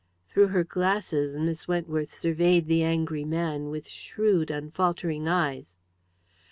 Through 0.29 0.47
her 0.47 0.63
glasses 0.63 1.37
Miss 1.37 1.67
Wentworth 1.67 2.11
surveyed 2.11 2.65
the 2.65 2.81
angry 2.81 3.23
man 3.23 3.69
with 3.69 3.87
shrewd, 3.87 4.49
unfaltering 4.49 5.27
eyes. 5.27 5.77